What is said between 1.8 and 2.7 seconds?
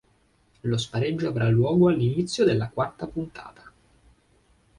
all'inizio della